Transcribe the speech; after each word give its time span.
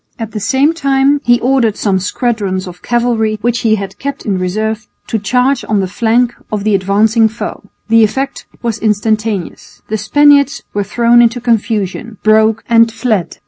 At 0.17 0.31
the 0.31 0.39
same 0.39 0.73
time 0.73 1.21
he 1.23 1.39
ordered 1.41 1.77
some 1.77 1.99
squadrons 1.99 2.65
of 2.65 2.81
cavalry 2.81 3.37
which 3.41 3.59
he 3.59 3.75
had 3.75 3.99
kept 3.99 4.25
in 4.25 4.39
reserve 4.39 4.87
to 5.05 5.19
charge 5.19 5.63
on 5.69 5.79
the 5.79 5.85
flank 5.85 6.33
of 6.51 6.63
the 6.63 6.73
advancing 6.73 7.27
foe. 7.27 7.61
The 7.87 8.03
effect 8.03 8.47
was 8.63 8.79
instantaneous. 8.79 9.83
The 9.89 9.99
Spaniards 9.99 10.63
were 10.73 10.83
thrown 10.83 11.21
into 11.21 11.39
confusion, 11.39 12.17
broke 12.23 12.63
and 12.67 12.91
fled. 12.91 13.37